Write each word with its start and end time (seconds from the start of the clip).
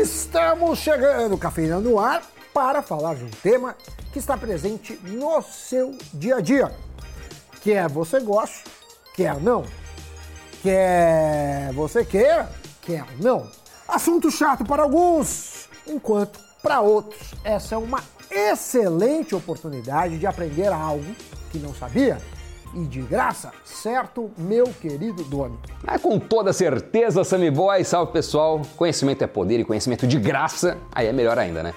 estamos 0.00 0.78
chegando, 0.78 1.36
Cafeína 1.36 1.78
no 1.78 1.98
ar, 1.98 2.22
para 2.54 2.80
falar 2.80 3.16
de 3.16 3.24
um 3.24 3.30
tema 3.30 3.76
que 4.12 4.18
está 4.18 4.36
presente 4.36 4.98
no 5.04 5.42
seu 5.42 5.96
dia 6.14 6.36
a 6.36 6.40
dia. 6.40 6.72
Quer 7.62 7.88
você 7.88 8.18
goste, 8.20 8.64
quer 9.14 9.38
não. 9.38 9.64
Quer 10.62 11.70
você 11.74 12.04
queira, 12.04 12.50
quer 12.80 13.04
não. 13.20 13.46
Assunto 13.86 14.30
chato 14.30 14.64
para 14.64 14.82
alguns, 14.82 15.68
enquanto 15.86 16.40
para 16.62 16.80
outros 16.80 17.34
essa 17.44 17.74
é 17.74 17.78
uma 17.78 18.02
excelente 18.30 19.34
oportunidade 19.34 20.18
de 20.18 20.26
aprender 20.26 20.68
algo 20.68 21.14
que 21.50 21.58
não 21.58 21.74
sabia 21.74 22.18
e 22.74 22.80
de 22.80 23.00
graça, 23.00 23.52
certo, 23.64 24.30
meu 24.36 24.64
querido 24.64 25.22
dono? 25.24 25.58
Ah, 25.86 25.98
com 25.98 26.18
toda 26.18 26.52
certeza, 26.52 27.24
Sammy 27.24 27.50
Boy, 27.50 27.84
salve 27.84 28.12
pessoal. 28.12 28.62
Conhecimento 28.76 29.22
é 29.22 29.26
poder 29.26 29.60
e 29.60 29.64
conhecimento 29.64 30.06
de 30.06 30.18
graça, 30.18 30.78
aí 30.92 31.06
é 31.06 31.12
melhor 31.12 31.38
ainda, 31.38 31.62
né? 31.62 31.74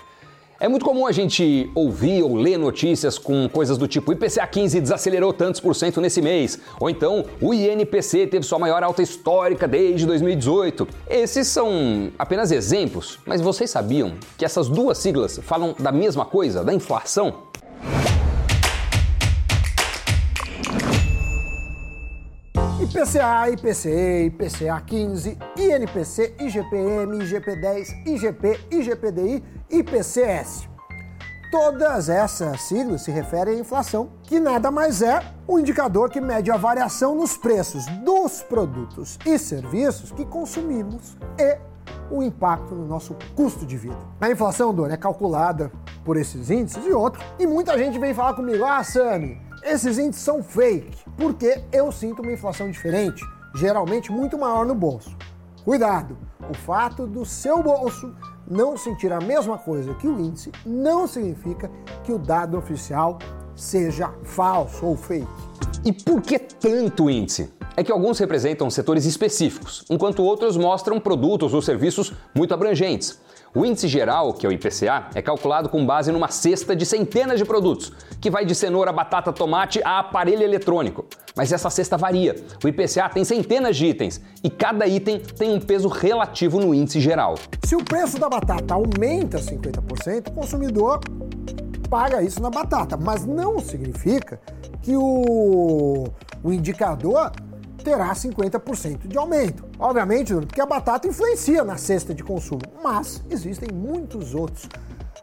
É 0.60 0.68
muito 0.70 0.86
comum 0.86 1.06
a 1.06 1.12
gente 1.12 1.70
ouvir 1.76 2.24
ou 2.24 2.36
ler 2.36 2.58
notícias 2.58 3.18
com 3.18 3.50
coisas 3.50 3.78
do 3.78 3.86
tipo 3.86 4.14
IPCA 4.14 4.48
15 4.48 4.80
desacelerou 4.80 5.34
tantos 5.34 5.60
por 5.60 5.76
cento 5.76 6.00
nesse 6.00 6.22
mês, 6.22 6.58
ou 6.80 6.90
então 6.90 7.26
o 7.42 7.54
INPC 7.54 8.28
teve 8.28 8.46
sua 8.46 8.58
maior 8.58 8.82
alta 8.82 9.02
histórica 9.02 9.68
desde 9.68 10.06
2018. 10.06 10.88
Esses 11.10 11.48
são 11.48 12.12
apenas 12.18 12.50
exemplos, 12.50 13.20
mas 13.26 13.42
vocês 13.42 13.70
sabiam 13.70 14.14
que 14.38 14.46
essas 14.46 14.70
duas 14.70 14.98
siglas 15.00 15.38
falam 15.44 15.76
da 15.78 15.92
mesma 15.92 16.24
coisa, 16.24 16.64
da 16.64 16.74
inflação? 16.74 17.52
IPCA, 22.94 23.50
IPCE, 23.50 24.26
IPCA 24.28 24.80
15, 24.86 25.38
INPC, 25.58 26.36
IGPM, 26.40 27.18
IGP10, 27.18 28.06
IGP, 28.06 28.60
IGPDI, 28.70 29.44
IPCS. 29.72 30.70
Todas 31.52 32.08
essas 32.08 32.62
siglas 32.62 33.02
se 33.02 33.10
referem 33.10 33.56
à 33.56 33.60
inflação, 33.60 34.12
que 34.22 34.40
nada 34.40 34.70
mais 34.70 35.02
é 35.02 35.24
um 35.50 35.58
indicador 35.58 36.12
que 36.12 36.22
mede 36.22 36.52
a 36.52 36.58
variação 36.58 37.16
nos 37.16 37.36
preços 37.36 37.88
dos 38.06 38.44
produtos 38.44 39.18
e 39.26 39.40
serviços 39.40 40.12
que 40.12 40.24
consumimos 40.24 41.18
e 41.40 41.58
o 42.12 42.22
impacto 42.22 42.76
no 42.76 42.86
nosso 42.86 43.16
custo 43.36 43.66
de 43.66 43.76
vida. 43.76 43.98
A 44.22 44.30
inflação, 44.30 44.72
Dona, 44.72 44.94
é 44.94 44.98
calculada 44.98 45.72
por 46.06 46.16
esses 46.16 46.52
índices 46.52 46.86
e 46.86 46.92
outros, 46.92 47.26
e 47.40 47.48
muita 47.48 47.76
gente 47.76 47.98
vem 47.98 48.14
falar 48.14 48.36
comigo, 48.36 48.64
ah, 48.64 48.84
Sami, 48.84 49.42
esses 49.66 49.98
índices 49.98 50.24
são 50.24 50.44
fake, 50.44 50.98
porque 51.18 51.64
eu 51.72 51.92
sinto 51.92 52.22
uma 52.22 52.32
inflação 52.32 52.70
diferente, 52.70 53.24
geralmente 53.56 54.12
muito 54.12 54.38
maior 54.38 54.66
no 54.66 54.76
bolso. 54.76 55.16
Cuidado! 55.64 56.18
O 56.50 56.54
fato 56.54 57.08
do 57.08 57.26
seu 57.26 57.64
bolso 57.64 58.14
não 58.46 58.78
sentir 58.78 59.12
a 59.14 59.22
mesma 59.22 59.58
coisa 59.58 59.94
que 59.94 60.08
o 60.08 60.20
índice 60.20 60.52
não 60.66 61.08
significa 61.08 61.72
que 62.04 62.12
o 62.12 62.20
dado 62.20 62.58
oficial 62.58 63.18
seja 63.56 64.14
falso 64.24 64.86
ou 64.86 64.98
fake. 64.98 65.28
E 65.86 65.94
por 65.94 66.22
que 66.22 66.38
tanto 66.38 67.10
índice? 67.10 67.54
É 67.76 67.84
que 67.84 67.92
alguns 67.92 68.20
representam 68.20 68.70
setores 68.70 69.06
específicos, 69.06 69.86
enquanto 69.90 70.24
outros 70.24 70.58
mostram 70.58 71.00
produtos 71.00 71.54
ou 71.54 71.62
serviços 71.62 72.14
muito 72.36 72.54
abrangentes. 72.54 73.20
O 73.56 73.64
índice 73.64 73.88
geral, 73.88 74.34
que 74.34 74.48
é 74.48 74.50
o 74.50 74.52
IPCA, 74.52 75.10
é 75.14 75.22
calculado 75.22 75.70
com 75.70 75.86
base 75.86 76.12
numa 76.12 76.28
cesta 76.28 76.76
de 76.76 76.88
centenas 76.88 77.38
de 77.38 77.46
produtos, 77.46 77.92
que 78.20 78.32
vai 78.32 78.46
de 78.46 78.56
cenoura, 78.56 78.92
batata, 78.92 79.32
tomate 79.32 79.80
a 79.84 80.00
aparelho 80.00 80.42
eletrônico. 80.42 81.06
Mas 81.36 81.52
essa 81.52 81.70
cesta 81.70 81.96
varia. 81.96 82.36
O 82.64 82.68
IPCA 82.68 83.10
tem 83.10 83.24
centenas 83.24 83.78
de 83.78 83.86
itens 83.86 84.20
e 84.44 84.50
cada 84.50 84.88
item 84.88 85.20
tem 85.20 85.54
um 85.54 85.60
peso 85.60 85.88
relativo 85.88 86.60
no 86.60 86.74
índice 86.74 87.00
geral. 87.00 87.36
Se 87.64 87.76
o 87.76 87.84
preço 87.84 88.18
da 88.18 88.28
batata 88.28 88.74
aumenta 88.74 89.38
50%, 89.38 90.30
o 90.30 90.32
consumidor 90.32 91.00
paga 91.92 92.24
isso 92.24 92.42
na 92.42 92.50
batata, 92.50 92.98
mas 92.98 93.24
não 93.24 93.60
significa 93.60 94.42
que 94.82 94.98
o, 94.98 96.08
o 96.44 96.52
indicador 96.52 97.32
terá 97.84 98.12
50% 98.14 99.08
de 99.08 99.18
aumento. 99.18 99.66
Obviamente, 99.78 100.34
porque 100.34 100.62
a 100.62 100.66
batata 100.66 101.08
influencia 101.08 101.64
na 101.64 101.78
cesta 101.78 102.14
de 102.14 102.24
consumo, 102.24 102.62
mas 102.82 103.22
existem 103.30 103.70
muitos 103.72 104.34
outros 104.34 104.68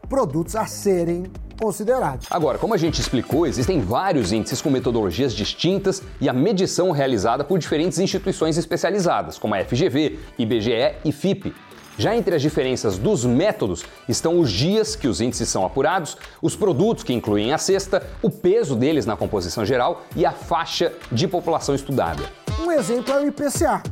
produtos 0.08 0.56
a 0.56 0.66
serem 0.66 1.24
considerados. 1.60 2.26
Agora, 2.30 2.58
como 2.58 2.74
a 2.74 2.76
gente 2.76 3.00
explicou, 3.00 3.46
existem 3.46 3.80
vários 3.80 4.32
índices 4.32 4.60
com 4.62 4.70
metodologias 4.70 5.32
distintas 5.32 6.02
e 6.20 6.28
a 6.28 6.32
medição 6.32 6.90
realizada 6.90 7.44
por 7.44 7.58
diferentes 7.58 7.98
instituições 7.98 8.56
especializadas, 8.56 9.38
como 9.38 9.54
a 9.54 9.64
FGV, 9.64 10.18
IBGE 10.38 10.94
e 11.04 11.12
FIPE. 11.12 11.54
Já 11.98 12.16
entre 12.16 12.34
as 12.34 12.40
diferenças 12.40 12.96
dos 12.96 13.26
métodos 13.26 13.84
estão 14.08 14.40
os 14.40 14.50
dias 14.50 14.96
que 14.96 15.06
os 15.06 15.20
índices 15.20 15.50
são 15.50 15.66
apurados, 15.66 16.16
os 16.40 16.56
produtos 16.56 17.04
que 17.04 17.12
incluem 17.12 17.52
a 17.52 17.58
cesta, 17.58 18.02
o 18.22 18.30
peso 18.30 18.74
deles 18.74 19.04
na 19.04 19.16
composição 19.16 19.66
geral 19.66 20.02
e 20.16 20.24
a 20.24 20.32
faixa 20.32 20.94
de 21.12 21.28
população 21.28 21.74
estudada. 21.74 22.39
Um 22.70 22.74
exemplo 22.74 23.12
é 23.12 23.20
o 23.20 23.26
IPCA, 23.26 23.82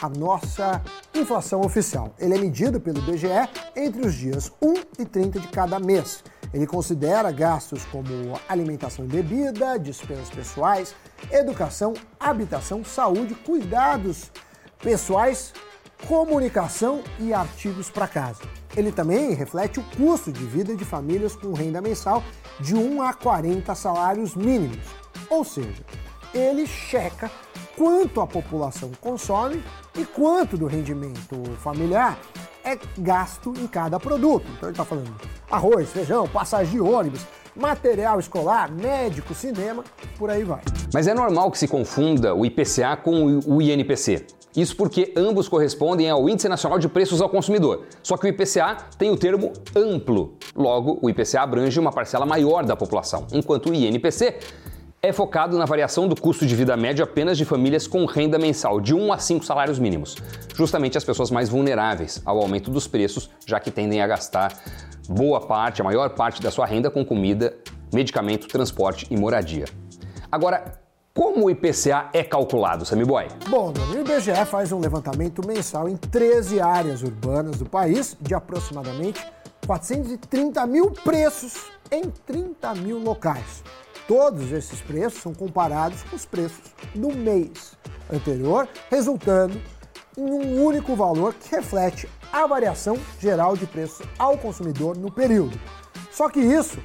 a 0.00 0.08
nossa 0.08 0.80
inflação 1.12 1.60
oficial. 1.62 2.14
Ele 2.20 2.36
é 2.36 2.38
medido 2.38 2.80
pelo 2.80 2.98
IBGE 3.00 3.26
entre 3.74 4.06
os 4.06 4.14
dias 4.14 4.52
1 4.62 4.74
e 5.00 5.04
30 5.04 5.40
de 5.40 5.48
cada 5.48 5.80
mês. 5.80 6.22
Ele 6.54 6.64
considera 6.64 7.32
gastos 7.32 7.84
como 7.86 8.38
alimentação 8.48 9.04
e 9.04 9.08
bebida, 9.08 9.76
despesas 9.76 10.30
pessoais, 10.30 10.94
educação, 11.32 11.94
habitação, 12.20 12.84
saúde, 12.84 13.34
cuidados 13.34 14.30
pessoais, 14.78 15.52
comunicação 16.06 17.02
e 17.18 17.34
artigos 17.34 17.90
para 17.90 18.06
casa. 18.06 18.42
Ele 18.76 18.92
também 18.92 19.34
reflete 19.34 19.80
o 19.80 19.84
custo 19.96 20.30
de 20.30 20.44
vida 20.44 20.76
de 20.76 20.84
famílias 20.84 21.34
com 21.34 21.52
renda 21.54 21.80
mensal 21.80 22.22
de 22.60 22.76
1 22.76 23.02
a 23.02 23.12
40 23.14 23.74
salários 23.74 24.36
mínimos. 24.36 24.86
Ou 25.28 25.44
seja, 25.44 25.84
ele 26.32 26.68
checa 26.68 27.28
quanto 27.78 28.20
a 28.20 28.26
população 28.26 28.90
consome 29.00 29.62
e 29.96 30.04
quanto 30.04 30.58
do 30.58 30.66
rendimento 30.66 31.40
familiar 31.62 32.18
é 32.64 32.76
gasto 32.98 33.54
em 33.56 33.68
cada 33.68 34.00
produto. 34.00 34.44
Então 34.56 34.68
ele 34.68 34.72
está 34.72 34.84
falando 34.84 35.14
arroz, 35.48 35.88
feijão, 35.88 36.26
passagem 36.28 36.72
de 36.72 36.80
ônibus, 36.80 37.24
material 37.54 38.18
escolar, 38.18 38.70
médico, 38.70 39.32
cinema, 39.32 39.84
por 40.18 40.28
aí 40.28 40.42
vai. 40.42 40.60
Mas 40.92 41.06
é 41.06 41.14
normal 41.14 41.50
que 41.52 41.58
se 41.58 41.68
confunda 41.68 42.34
o 42.34 42.44
IPCA 42.44 42.96
com 42.96 43.40
o 43.46 43.62
INPC. 43.62 44.26
Isso 44.56 44.76
porque 44.76 45.12
ambos 45.16 45.48
correspondem 45.48 46.10
ao 46.10 46.28
Índice 46.28 46.48
Nacional 46.48 46.80
de 46.80 46.88
Preços 46.88 47.20
ao 47.20 47.28
Consumidor. 47.28 47.84
Só 48.02 48.16
que 48.16 48.26
o 48.26 48.28
IPCA 48.28 48.76
tem 48.98 49.10
o 49.10 49.16
termo 49.16 49.52
amplo. 49.76 50.34
Logo, 50.56 50.98
o 51.00 51.08
IPCA 51.08 51.42
abrange 51.42 51.78
uma 51.78 51.92
parcela 51.92 52.26
maior 52.26 52.64
da 52.64 52.74
população, 52.74 53.26
enquanto 53.32 53.70
o 53.70 53.74
INPC 53.74 54.36
é 55.00 55.12
focado 55.12 55.56
na 55.56 55.64
variação 55.64 56.08
do 56.08 56.20
custo 56.20 56.44
de 56.44 56.54
vida 56.56 56.76
médio 56.76 57.04
apenas 57.04 57.38
de 57.38 57.44
famílias 57.44 57.86
com 57.86 58.04
renda 58.04 58.38
mensal 58.38 58.80
de 58.80 58.94
1 58.94 59.12
a 59.12 59.18
5 59.18 59.44
salários 59.44 59.78
mínimos, 59.78 60.16
justamente 60.54 60.98
as 60.98 61.04
pessoas 61.04 61.30
mais 61.30 61.48
vulneráveis 61.48 62.20
ao 62.24 62.38
aumento 62.38 62.70
dos 62.70 62.88
preços, 62.88 63.30
já 63.46 63.60
que 63.60 63.70
tendem 63.70 64.02
a 64.02 64.06
gastar 64.06 64.52
boa 65.08 65.40
parte, 65.40 65.80
a 65.80 65.84
maior 65.84 66.10
parte 66.10 66.42
da 66.42 66.50
sua 66.50 66.66
renda 66.66 66.90
com 66.90 67.04
comida, 67.04 67.56
medicamento, 67.92 68.48
transporte 68.48 69.06
e 69.08 69.16
moradia. 69.16 69.66
Agora, 70.30 70.80
como 71.14 71.46
o 71.46 71.50
IPCA 71.50 72.10
é 72.12 72.22
calculado, 72.22 72.84
Sammy 72.84 73.04
Boy? 73.04 73.26
Bom, 73.48 73.72
o 73.72 74.00
IBGE 74.00 74.44
faz 74.46 74.70
um 74.72 74.78
levantamento 74.78 75.46
mensal 75.46 75.88
em 75.88 75.96
13 75.96 76.60
áreas 76.60 77.02
urbanas 77.02 77.58
do 77.58 77.66
país, 77.66 78.16
de 78.20 78.34
aproximadamente 78.34 79.24
430 79.66 80.66
mil 80.66 80.90
preços 80.90 81.70
em 81.90 82.02
30 82.24 82.74
mil 82.76 82.98
locais. 82.98 83.64
Todos 84.08 84.52
esses 84.52 84.80
preços 84.80 85.20
são 85.20 85.34
comparados 85.34 86.02
com 86.04 86.16
os 86.16 86.24
preços 86.24 86.72
do 86.94 87.14
mês 87.14 87.76
anterior, 88.10 88.66
resultando 88.90 89.60
em 90.16 90.22
um 90.22 90.64
único 90.64 90.96
valor 90.96 91.34
que 91.34 91.54
reflete 91.54 92.08
a 92.32 92.46
variação 92.46 92.96
geral 93.20 93.54
de 93.54 93.66
preços 93.66 94.06
ao 94.18 94.38
consumidor 94.38 94.96
no 94.96 95.12
período. 95.12 95.60
Só 96.10 96.30
que 96.30 96.40
isso, 96.40 96.78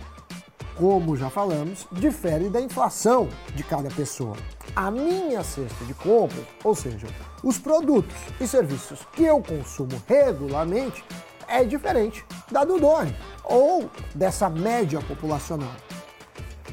como 0.76 1.16
já 1.16 1.30
falamos, 1.30 1.88
difere 1.94 2.50
da 2.50 2.60
inflação 2.60 3.30
de 3.56 3.64
cada 3.64 3.90
pessoa. 3.90 4.36
A 4.76 4.92
minha 4.92 5.42
cesta 5.46 5.86
de 5.86 5.94
compras, 5.94 6.46
ou 6.62 6.76
seja, 6.76 7.08
os 7.42 7.58
produtos 7.58 8.18
e 8.42 8.46
serviços 8.46 9.00
que 9.14 9.24
eu 9.24 9.42
consumo 9.42 10.04
regularmente, 10.10 11.02
é 11.48 11.64
diferente 11.64 12.26
da 12.52 12.66
do 12.66 12.78
Doni 12.78 13.16
ou 13.46 13.90
dessa 14.14 14.50
média 14.50 15.00
populacional. 15.02 15.72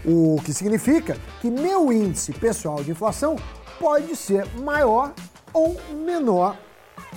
O 0.04 0.40
que 0.44 0.52
significa 0.52 1.16
que 1.40 1.50
meu 1.50 1.92
índice 1.92 2.32
pessoal 2.32 2.82
de 2.82 2.90
inflação 2.90 3.36
pode 3.78 4.16
ser 4.16 4.46
maior 4.60 5.12
ou 5.52 5.76
menor 6.04 6.56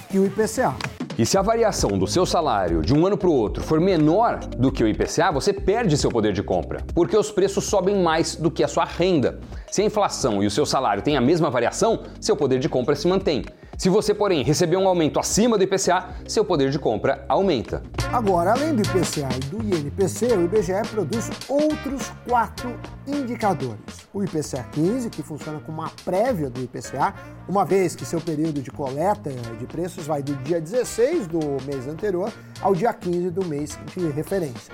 que 0.10 0.18
o 0.18 0.26
IPCA. 0.26 0.76
E 1.18 1.28
se 1.28 1.38
a 1.38 1.44
variação 1.44 1.92
do 1.92 2.08
seu 2.08 2.26
salário 2.26 2.82
de 2.82 2.92
um 2.92 3.06
ano 3.06 3.16
para 3.16 3.30
o 3.30 3.34
outro 3.34 3.64
for 3.64 3.80
menor 3.80 4.40
do 4.40 4.72
que 4.72 4.84
o 4.84 4.88
IPCA, 4.88 5.32
você 5.32 5.54
perde 5.54 5.96
seu 5.96 6.10
poder 6.10 6.34
de 6.34 6.42
compra, 6.42 6.84
porque 6.96 7.16
os 7.16 7.30
preços 7.30 7.66
sobem 7.66 8.02
mais 8.02 8.36
do 8.36 8.50
que 8.50 8.64
a 8.64 8.68
sua 8.68 8.84
renda. 8.84 9.40
Se 9.70 9.84
a 9.84 9.86
inflação 9.86 10.42
e 10.42 10.48
o 10.48 10.52
seu 10.52 10.66
salário 10.66 11.04
têm 11.04 11.16
a 11.16 11.22
mesma 11.22 11.52
variação, 11.52 12.02
seu 12.20 12.36
poder 12.36 12.58
de 12.58 12.68
compra 12.68 12.96
se 12.96 13.08
mantém. 13.08 13.46
Se 13.78 13.90
você, 13.90 14.14
porém, 14.14 14.44
receber 14.44 14.78
um 14.78 14.88
aumento 14.88 15.20
acima 15.20 15.58
do 15.58 15.64
IPCA, 15.64 16.10
seu 16.28 16.46
poder 16.46 16.70
de 16.70 16.78
compra 16.78 17.26
aumenta. 17.28 17.82
Agora, 18.12 18.52
além 18.52 18.76
do 18.76 18.82
IPCA 18.84 19.28
e 19.36 19.40
do 19.46 19.58
INPC, 19.58 20.28
o 20.38 20.46
IBGE 20.46 20.88
produz 20.92 21.30
outros 21.50 22.12
quatro 22.28 22.80
indicadores. 23.08 24.08
O 24.14 24.24
IPCA 24.24 24.64
15, 24.72 25.10
que 25.10 25.24
funciona 25.24 25.60
como 25.60 25.82
uma 25.82 25.92
prévia 26.06 26.52
do 26.52 26.62
IPCA, 26.62 27.16
uma 27.50 27.66
vez 27.66 27.96
que 27.96 28.06
seu 28.06 28.22
período 28.22 28.62
de 28.62 28.70
coleta 28.70 29.32
de 29.32 29.66
preços 29.66 30.06
vai 30.06 30.22
do 30.22 30.36
dia 30.44 30.62
16 30.62 31.26
do 31.26 31.40
mês 31.66 31.88
anterior 31.88 32.32
ao 32.62 32.76
dia 32.76 32.94
15 32.94 33.32
do 33.32 33.44
mês 33.44 33.78
de 33.96 34.08
referência. 34.12 34.72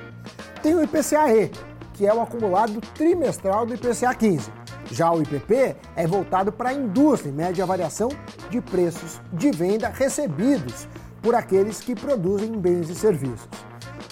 Tem 0.62 0.76
o 0.76 0.84
IPCA-E, 0.84 1.52
que 1.94 2.06
é 2.06 2.14
o 2.14 2.22
acumulado 2.22 2.82
trimestral 2.94 3.66
do 3.66 3.74
IPCA 3.74 4.14
15. 4.14 4.52
Já 4.92 5.12
o 5.12 5.22
IPP 5.22 5.76
é 5.96 6.08
voltado 6.08 6.52
para 6.52 6.70
a 6.70 6.74
indústria 6.74 7.30
e 7.30 7.34
mede 7.34 7.62
a 7.62 7.66
variação 7.66 8.10
de 8.50 8.60
preços 8.60 9.22
de 9.32 9.52
venda 9.52 9.90
recebidos 9.90 10.88
por 11.22 11.36
aqueles 11.36 11.80
que 11.80 11.96
produzem 11.96 12.52
bens 12.58 12.90
e 12.90 12.96
serviços. 12.96 13.48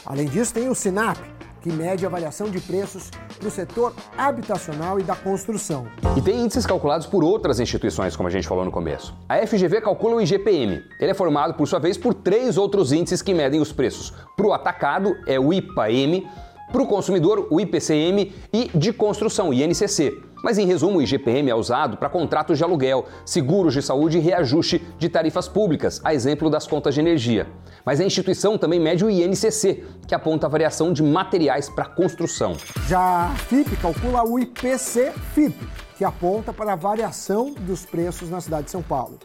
Além 0.06 0.28
disso, 0.28 0.54
tem 0.54 0.70
o 0.70 0.76
SINAP, 0.76 1.18
que 1.62 1.72
mede 1.72 2.06
a 2.06 2.10
variação 2.10 2.50
de 2.50 2.60
preços 2.60 3.10
para 3.38 3.48
o 3.48 3.52
setor 3.52 3.94
habitacional 4.18 5.00
e 5.00 5.04
da 5.04 5.16
construção. 5.16 5.88
E 6.16 6.22
tem 6.22 6.40
índices 6.40 6.66
calculados 6.66 7.08
por 7.08 7.24
outras 7.24 7.60
instituições, 7.60 8.16
como 8.16 8.28
a 8.28 8.32
gente 8.32 8.48
falou 8.48 8.64
no 8.64 8.72
começo. 8.72 9.16
A 9.28 9.46
FGV 9.46 9.82
calcula 9.82 10.16
o 10.16 10.22
IGPM. 10.22 10.84
Ele 11.00 11.12
é 11.12 11.14
formado, 11.14 11.56
por 11.56 11.68
sua 11.68 11.80
vez, 11.80 11.98
por 11.98 12.14
três 12.14 12.58
outros 12.58 12.92
índices 12.92 13.22
que 13.22 13.34
medem 13.34 13.60
os 13.60 13.72
preços. 13.72 14.14
Para 14.36 14.48
o 14.48 14.54
atacado, 14.54 15.16
é 15.26 15.40
o 15.40 15.52
IPAM, 15.52 16.24
para 16.72 16.82
o 16.82 16.88
consumidor, 16.88 17.48
o 17.50 17.60
IPCM 17.60 18.34
e 18.54 18.70
de 18.76 18.92
construção, 18.92 19.54
INCC. 19.54 20.27
Mas 20.44 20.57
em 20.57 20.66
resumo, 20.66 21.00
o 21.00 21.01
IGPM 21.01 21.50
é 21.50 21.56
usado 21.56 21.98
para 21.98 22.10
contratos 22.10 22.57
de 22.57 22.63
aluguel, 22.63 23.06
seguros 23.25 23.74
de 23.74 23.81
saúde 23.81 24.18
e 24.18 24.22
reajuste 24.22 24.86
de 24.98 25.10
tarifas 25.10 25.48
públicas, 25.48 26.00
a 26.04 26.13
exemplo 26.13 26.50
das 26.50 26.68
contas 26.68 26.94
de 26.94 27.00
energia. 27.00 27.48
Mas 27.86 28.00
a 28.00 28.06
instituição 28.06 28.57
também 28.57 28.80
mede 28.80 29.04
o 29.04 29.10
INCC, 29.10 29.84
que 30.07 30.13
aponta 30.13 30.48
a 30.48 30.50
variação 30.50 30.94
de 30.94 31.01
materiais 31.01 31.69
para 31.69 31.86
construção. 31.86 32.56
Já 32.88 33.28
a 33.28 33.36
FIP 33.36 33.75
calcula 33.78 34.24
o 34.24 34.39
IPC-FIP, 34.39 35.56
que 35.98 36.04
aponta 36.04 36.54
para 36.54 36.74
a 36.74 36.75
variação 36.75 37.54
dos 37.60 37.86
preços 37.86 38.30
na 38.30 38.40
cidade 38.40 38.66
de 38.66 38.72
São 38.72 38.83
Paulo. 38.83 39.19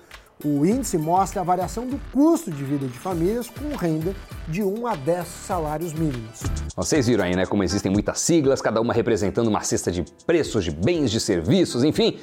O 0.44 0.66
índice 0.66 0.98
mostra 0.98 1.40
a 1.40 1.44
variação 1.44 1.86
do 1.86 2.00
custo 2.12 2.50
de 2.50 2.64
vida 2.64 2.88
de 2.88 2.98
famílias 2.98 3.48
com 3.48 3.76
renda 3.76 4.12
de 4.48 4.60
1 4.60 4.86
a 4.88 4.96
10 4.96 5.24
salários 5.24 5.92
mínimos. 5.92 6.40
Vocês 6.74 7.06
viram 7.06 7.24
aí, 7.24 7.36
né, 7.36 7.46
como 7.46 7.62
existem 7.62 7.92
muitas 7.92 8.18
siglas, 8.18 8.60
cada 8.60 8.80
uma 8.80 8.92
representando 8.92 9.46
uma 9.46 9.60
cesta 9.60 9.92
de 9.92 10.04
preços 10.26 10.64
de 10.64 10.72
bens, 10.72 11.12
de 11.12 11.20
serviços, 11.20 11.84
enfim. 11.84 12.18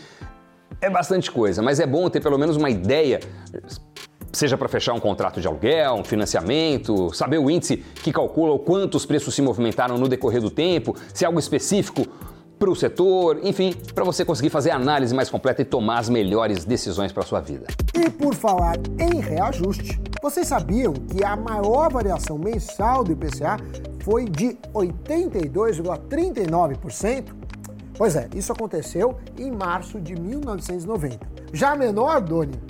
É 0.82 0.90
bastante 0.90 1.32
coisa, 1.32 1.62
mas 1.62 1.80
é 1.80 1.88
bom 1.88 2.10
ter 2.10 2.20
pelo 2.20 2.38
menos 2.38 2.58
uma 2.58 2.70
ideia 2.70 3.22
seja 4.32 4.58
para 4.58 4.68
fechar 4.68 4.94
um 4.94 5.00
contrato 5.00 5.42
de 5.42 5.48
aluguel, 5.48 5.96
um 5.96 6.04
financiamento, 6.04 7.14
saber 7.14 7.40
o 7.40 7.50
índice 7.50 7.78
que 7.78 8.12
calcula 8.12 8.54
o 8.54 8.60
quanto 8.60 8.96
os 8.96 9.06
preços 9.06 9.34
se 9.34 9.42
movimentaram 9.42 9.98
no 9.98 10.08
decorrer 10.08 10.42
do 10.42 10.52
tempo, 10.52 10.96
se 11.14 11.24
é 11.24 11.28
algo 11.28 11.40
específico 11.40 12.06
para 12.60 12.70
o 12.70 12.76
setor, 12.76 13.40
enfim, 13.42 13.74
para 13.96 14.04
você 14.04 14.26
conseguir 14.26 14.50
fazer 14.50 14.72
a 14.72 14.76
análise 14.76 15.16
mais 15.16 15.30
completa 15.30 15.62
e 15.62 15.66
tomar 15.66 16.00
as 16.00 16.10
melhores 16.10 16.66
decisões 16.66 17.14
para 17.14 17.24
sua 17.24 17.40
vida. 17.40 17.68
E 17.96 18.10
por 18.10 18.36
falar 18.36 18.76
em 19.00 19.22
reajuste, 19.22 19.98
vocês 20.22 20.48
sabiam 20.48 20.92
que 20.94 21.24
a 21.24 21.38
maior 21.38 21.90
variação 21.90 22.38
mensal 22.38 23.06
do 23.06 23.14
IPCA 23.14 23.56
foi 24.04 24.26
de 24.26 24.58
82,39%? 24.74 27.34
Pois 27.98 28.18
é, 28.18 28.28
isso 28.36 28.52
aconteceu 28.52 29.18
em 29.38 29.50
março 29.52 30.00
de 30.00 30.16
1990. 30.16 31.28
Já 31.54 31.72
a 31.72 31.76
menor, 31.76 32.22
Doni, 32.22 32.62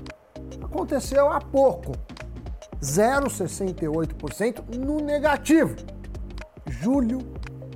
aconteceu 0.62 1.30
há 1.30 1.42
pouco, 1.42 1.92
0,68% 2.82 4.78
no 4.78 5.02
negativo. 5.02 5.76
Julho 6.68 7.20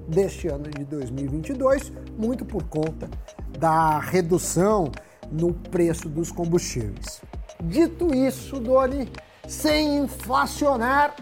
deste 0.07 0.47
ano 0.47 0.69
de 0.69 0.83
2022, 0.85 1.91
muito 2.17 2.45
por 2.45 2.63
conta 2.63 3.09
da 3.57 3.99
redução 3.99 4.91
no 5.31 5.53
preço 5.53 6.09
dos 6.09 6.31
combustíveis. 6.31 7.21
Dito 7.61 8.13
isso, 8.13 8.59
Doni, 8.59 9.09
sem 9.47 9.97
inflacionar, 9.97 11.15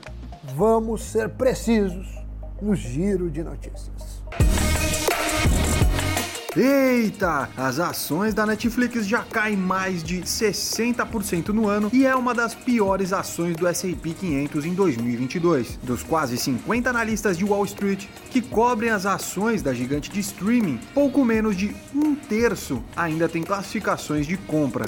vamos 0.56 1.04
ser 1.04 1.30
precisos 1.30 2.08
no 2.62 2.76
giro 2.76 3.30
de 3.30 3.44
notícias. 3.44 4.24
Eita! 6.56 7.50
As 7.56 7.80
ações 7.80 8.34
da 8.34 8.46
Netflix 8.46 9.08
já 9.08 9.24
caem 9.24 9.56
mais 9.56 10.04
de 10.04 10.22
60% 10.22 11.50
no 11.50 11.70
ano 11.70 11.90
e 11.94 12.06
é 12.06 12.14
uma 12.14 12.34
das 12.34 12.54
piores 12.54 13.14
ações 13.14 13.56
do 13.56 13.66
S&P 13.66 14.14
500 14.14 14.66
em 14.66 14.74
2022. 14.74 15.80
Dos 15.82 16.04
quase 16.04 16.38
50 16.38 16.90
analistas 16.90 17.38
de 17.38 17.46
Wall 17.46 17.64
Street 17.64 18.06
que 18.30 18.42
cobrem 18.42 18.90
as 18.90 19.06
ações 19.06 19.62
da 19.62 19.74
gigante 19.74 20.12
de 20.12 20.20
streaming, 20.20 20.78
pouco 20.94 21.24
menos 21.24 21.56
de 21.56 21.74
um 21.96 22.16
terço 22.16 22.84
ainda 22.98 23.30
tem 23.30 23.44
classificações 23.44 24.28
de 24.28 24.36
compra. 24.36 24.86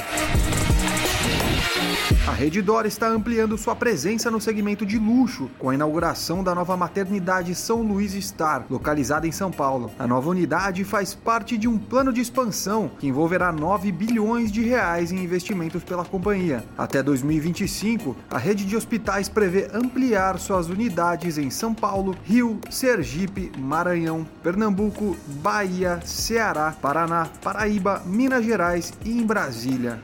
A 2.27 2.31
Redditor 2.31 2.85
está 2.85 3.07
ampliando 3.07 3.57
sua 3.57 3.75
presença 3.75 4.29
no 4.29 4.41
segmento 4.41 4.85
de 4.85 4.97
luxo, 4.97 5.50
com 5.57 5.69
a 5.69 5.73
inauguração 5.73 6.44
da 6.44 6.53
nova 6.53 6.75
maternidade 6.75 7.55
São 7.55 7.81
Luís 7.81 8.11
Star, 8.13 8.65
localizada 8.69 9.25
em 9.25 9.31
São 9.31 9.50
Paulo. 9.50 9.89
A 9.97 10.05
nova 10.05 10.29
unidade 10.29 10.83
faz 10.83 11.13
parte 11.15 11.57
de 11.57 11.65
um 11.65 11.77
plano 11.77 12.11
de 12.11 12.19
expansão 12.19 12.91
que 13.00 13.07
envolverá 13.07 13.53
9 13.53 13.89
bilhões 13.91 14.51
de 14.51 14.61
reais 14.61 15.13
em 15.13 15.23
investimentos 15.23 15.81
pela 15.81 16.03
companhia. 16.03 16.65
Até 16.77 17.01
2025, 17.01 18.17
a 18.29 18.38
rede 18.38 18.65
de 18.65 18.75
hospitais 18.75 19.29
prevê 19.29 19.69
ampliar 19.73 20.38
suas 20.39 20.67
unidades 20.67 21.38
em 21.38 21.50
São 21.50 21.73
Paulo, 21.73 22.15
Rio, 22.25 22.59
Sergipe, 22.69 23.50
Maranhão, 23.57 24.27
Pernambuco, 24.44 25.15
Bahia, 25.41 26.01
Ceará, 26.03 26.75
Paraná, 26.81 27.29
Paraíba, 27.41 28.01
Minas 28.05 28.44
Gerais 28.44 28.91
e 29.05 29.11
em 29.11 29.25
Brasília. 29.25 30.01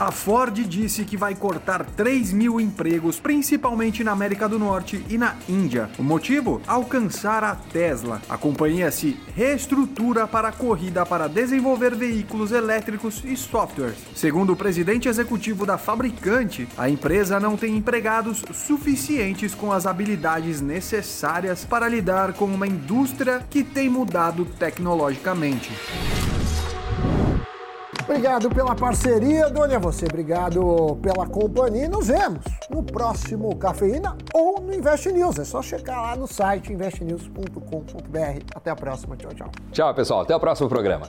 A 0.00 0.10
Ford 0.10 0.54
disse 0.66 1.04
que 1.04 1.14
vai 1.14 1.34
cortar 1.34 1.84
3 1.84 2.32
mil 2.32 2.58
empregos, 2.58 3.20
principalmente 3.20 4.02
na 4.02 4.12
América 4.12 4.48
do 4.48 4.58
Norte 4.58 5.04
e 5.10 5.18
na 5.18 5.36
Índia. 5.46 5.90
O 5.98 6.02
motivo? 6.02 6.62
Alcançar 6.66 7.44
a 7.44 7.54
Tesla. 7.54 8.22
A 8.26 8.38
companhia 8.38 8.90
se 8.90 9.20
reestrutura 9.36 10.26
para 10.26 10.48
a 10.48 10.52
corrida 10.52 11.04
para 11.04 11.28
desenvolver 11.28 11.94
veículos 11.94 12.50
elétricos 12.50 13.22
e 13.26 13.36
softwares. 13.36 13.98
Segundo 14.14 14.54
o 14.54 14.56
presidente 14.56 15.06
executivo 15.06 15.66
da 15.66 15.76
fabricante, 15.76 16.66
a 16.78 16.88
empresa 16.88 17.38
não 17.38 17.54
tem 17.54 17.76
empregados 17.76 18.42
suficientes 18.54 19.54
com 19.54 19.70
as 19.70 19.84
habilidades 19.84 20.62
necessárias 20.62 21.66
para 21.66 21.86
lidar 21.90 22.32
com 22.32 22.46
uma 22.46 22.66
indústria 22.66 23.44
que 23.50 23.62
tem 23.62 23.90
mudado 23.90 24.46
tecnologicamente. 24.58 25.70
Obrigado 28.10 28.50
pela 28.50 28.74
parceria, 28.74 29.48
Dona 29.48 29.78
você. 29.78 30.04
Obrigado 30.04 30.98
pela 31.00 31.28
companhia. 31.28 31.88
Nos 31.88 32.08
vemos 32.08 32.44
no 32.68 32.82
próximo 32.82 33.54
Cafeína 33.54 34.16
ou 34.34 34.60
no 34.60 34.74
Invest 34.74 35.12
News. 35.12 35.38
É 35.38 35.44
só 35.44 35.62
checar 35.62 36.02
lá 36.02 36.16
no 36.16 36.26
site 36.26 36.72
investnews.com.br. 36.72 38.42
Até 38.52 38.68
a 38.68 38.74
próxima. 38.74 39.16
Tchau, 39.16 39.32
tchau. 39.32 39.50
Tchau, 39.70 39.94
pessoal. 39.94 40.22
Até 40.22 40.34
o 40.34 40.40
próximo 40.40 40.68
programa. 40.68 41.08